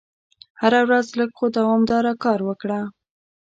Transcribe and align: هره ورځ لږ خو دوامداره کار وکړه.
هره 0.61 0.79
ورځ 0.87 1.07
لږ 1.19 1.29
خو 1.37 1.45
دوامداره 1.57 2.13
کار 2.23 2.39
وکړه. 2.45 2.79